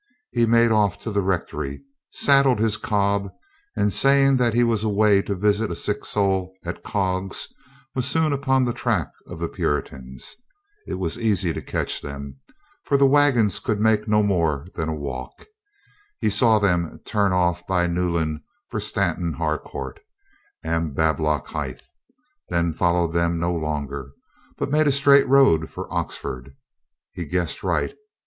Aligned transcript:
He 0.31 0.47
made 0.47 0.71
off 0.71 0.97
to 1.01 1.11
the 1.11 1.21
rectory, 1.21 1.83
sad 2.09 2.47
dled 2.47 2.57
his 2.57 2.75
cob 2.75 3.31
and 3.75 3.93
saying 3.93 4.37
that 4.37 4.55
he 4.55 4.63
was 4.63 4.83
away 4.83 5.21
to 5.21 5.35
visit 5.35 5.69
a 5.69 5.75
sick 5.75 6.05
soul 6.05 6.55
at 6.65 6.83
Cogges, 6.83 7.53
was 7.93 8.07
soon 8.07 8.33
upon 8.33 8.63
the 8.65 8.73
track 8.73 9.11
of 9.27 9.37
the 9.37 9.47
Puritans. 9.47 10.37
It 10.87 10.95
was 10.95 11.19
easy 11.19 11.53
to 11.53 11.61
catch 11.61 12.01
them, 12.01 12.39
for 12.83 12.97
the 12.97 13.05
wagons 13.05 13.59
could 13.59 13.79
make 13.79 14.07
no 14.07 14.23
more 14.23 14.65
than 14.73 14.89
a 14.89 14.95
walk. 14.95 15.45
He 16.19 16.31
saw 16.31 16.57
them 16.57 16.99
turn 17.05 17.31
off 17.31 17.67
by 17.67 17.85
Newland 17.85 18.41
for 18.69 18.79
Stanton 18.79 19.33
Harcourt 19.33 19.99
and 20.63 20.95
Bab 20.95 21.19
lockhithe, 21.19 21.81
then 22.49 22.73
followed 22.73 23.11
them 23.13 23.39
no 23.39 23.53
longer, 23.53 24.13
but 24.57 24.71
made 24.71 24.87
a 24.87 24.91
straight 24.91 25.27
road 25.27 25.69
for 25.69 25.93
Oxford. 25.93 26.55
He 27.13 27.23
guessed 27.23 27.61
right. 27.61 27.95